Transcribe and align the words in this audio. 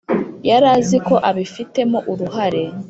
yaraziko 0.49 1.15
abifitemo 1.29 1.97
uruhare 2.11 2.63